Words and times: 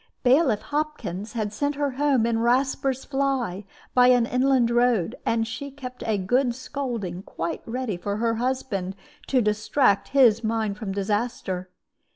Bailiff 0.23 0.61
Hopkins 0.61 1.33
had 1.33 1.53
sent 1.53 1.75
her 1.75 1.91
home 1.91 2.25
in 2.25 2.39
Rasper's 2.39 3.05
fly 3.05 3.65
by 3.93 4.07
an 4.07 4.25
inland 4.25 4.71
road, 4.71 5.13
and 5.27 5.45
she 5.47 5.69
kept 5.69 6.01
a 6.07 6.17
good 6.17 6.55
scolding 6.55 7.21
quite 7.21 7.61
ready 7.67 7.97
for 7.97 8.17
her 8.17 8.37
husband, 8.37 8.95
to 9.27 9.43
distract 9.43 10.07
his 10.07 10.43
mind 10.43 10.79
from 10.79 10.91
disaster. 10.91 11.69